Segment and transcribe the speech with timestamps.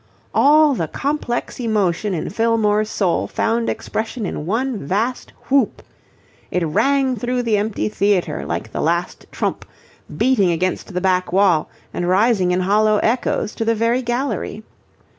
[0.33, 5.83] All the complex emotion in Fillmore's soul found expression in one vast whoop.
[6.49, 9.63] It rang through the empty theatre like the last trump,
[10.17, 14.63] beating against the back wall and rising in hollow echoes to the very gallery.